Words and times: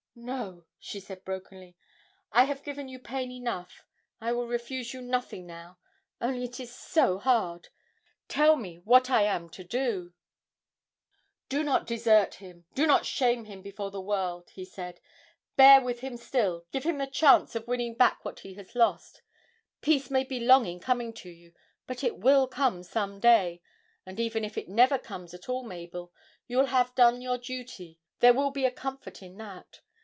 'No,' 0.13 0.65
she 0.77 0.99
said 0.99 1.23
brokenly, 1.23 1.77
'I 2.33 2.43
have 2.43 2.65
given 2.65 2.89
you 2.89 2.99
pain 2.99 3.31
enough, 3.31 3.85
I 4.19 4.33
will 4.33 4.45
refuse 4.45 4.93
you 4.93 5.01
nothing 5.01 5.47
now, 5.47 5.79
only 6.19 6.43
it 6.43 6.59
is 6.59 6.75
so 6.75 7.17
hard 7.17 7.69
tell 8.27 8.57
me 8.57 8.79
what 8.79 9.09
I 9.09 9.23
am 9.23 9.49
to 9.51 9.63
do!' 9.63 10.13
'Do 11.47 11.63
not 11.63 11.87
desert 11.87 12.35
him, 12.35 12.65
do 12.75 12.85
not 12.85 13.05
shame 13.05 13.45
him 13.45 13.61
before 13.61 13.89
the 13.89 14.01
world!' 14.01 14.49
he 14.49 14.65
said; 14.65 14.99
'bear 15.55 15.79
with 15.79 16.01
him 16.01 16.17
still, 16.17 16.65
give 16.73 16.83
him 16.83 16.97
the 16.97 17.07
chance 17.07 17.55
of 17.55 17.65
winning 17.65 17.95
back 17.95 18.23
what 18.25 18.41
he 18.41 18.53
has 18.55 18.75
lost. 18.75 19.21
Peace 19.79 20.11
may 20.11 20.25
be 20.25 20.41
long 20.41 20.65
in 20.65 20.81
coming 20.81 21.13
to 21.13 21.29
you 21.29 21.53
but 21.87 22.03
it 22.03 22.17
will 22.19 22.47
come 22.47 22.83
some 22.83 23.21
day, 23.21 23.61
and 24.05 24.19
even 24.19 24.43
if 24.43 24.57
it 24.57 24.67
never 24.69 24.97
comes 24.99 25.33
at 25.33 25.47
all, 25.47 25.63
Mabel, 25.63 26.11
you 26.47 26.57
will 26.57 26.65
have 26.65 26.93
done 26.95 27.21
your 27.21 27.37
duty, 27.37 27.97
there 28.19 28.33
will 28.33 28.51
be 28.51 28.65
a 28.65 28.71
comfort 28.71 29.23
in 29.23 29.37
that. 29.37 29.79